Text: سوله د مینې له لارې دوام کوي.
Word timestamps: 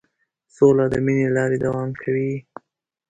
سوله 0.55 0.85
د 0.91 0.93
مینې 1.05 1.27
له 1.29 1.33
لارې 1.37 1.57
دوام 1.65 1.89
کوي. 2.01 2.31